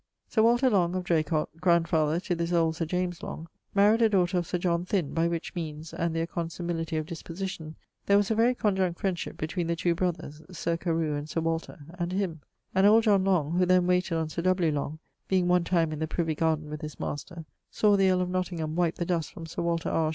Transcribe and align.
Sir 0.27 0.41
Walter 0.41 0.67
Long, 0.67 0.95
of 0.95 1.03
Dracot 1.03 1.47
(grandfather 1.59 2.19
to 2.21 2.33
this 2.33 2.51
old 2.51 2.75
Sir 2.75 2.85
James 2.85 3.21
Long) 3.21 3.47
maried 3.75 4.01
a 4.01 4.09
daughter 4.09 4.39
of 4.39 4.47
Sir 4.47 4.57
John 4.57 4.83
Thynne, 4.83 5.13
by 5.13 5.27
which 5.27 5.53
meanes, 5.53 5.93
and 5.93 6.15
their 6.15 6.25
consimility 6.25 6.97
of 6.97 7.05
disposition, 7.05 7.75
there 8.07 8.17
was 8.17 8.31
a 8.31 8.33
very 8.33 8.55
conjunct 8.55 8.99
friendship 8.99 9.37
between 9.37 9.67
the 9.67 9.75
two 9.75 9.93
brothers 9.93 10.41
(Sir 10.51 10.75
Carew 10.75 11.13
and 11.13 11.29
Sir 11.29 11.41
Walter) 11.41 11.85
and 11.99 12.13
him; 12.13 12.41
and 12.73 12.87
old 12.87 13.03
John 13.03 13.23
Long, 13.23 13.59
who 13.59 13.65
then 13.67 13.85
wayted 13.85 14.17
on 14.17 14.27
Sir 14.29 14.41
W. 14.41 14.71
Long, 14.71 14.97
being 15.27 15.47
one 15.47 15.63
time 15.65 15.91
in 15.93 15.99
the 15.99 16.07
Privy 16.07 16.33
Garden 16.33 16.71
with 16.71 16.81
his 16.81 16.99
master, 16.99 17.45
saw 17.69 17.95
the 17.95 18.09
earle 18.09 18.21
of 18.21 18.29
Nottingham 18.31 18.75
wipe 18.75 18.95
the 18.95 19.05
dust 19.05 19.31
from 19.31 19.45
Sir 19.45 19.61
Walter 19.61 19.89
R.' 19.89 20.09